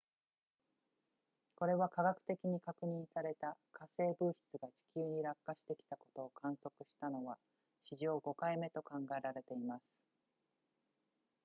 [1.53, 7.37] これは化学的に確認された火星物質が地球に落下してきたことを観測したのは
[7.83, 9.95] 史上5回目と考えられています